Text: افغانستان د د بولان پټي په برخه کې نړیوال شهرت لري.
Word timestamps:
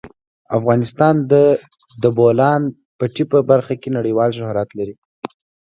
افغانستان 0.57 1.15
د 1.31 1.33
د 2.03 2.05
بولان 2.17 2.61
پټي 2.97 3.23
په 3.31 3.39
برخه 3.49 3.73
کې 3.81 3.89
نړیوال 3.97 4.29
شهرت 4.39 4.69
لري. 4.79 4.95